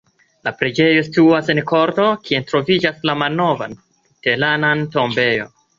[0.47, 5.51] La preĝejo situas en korto, kie troviĝas la malnova luterana tombejo.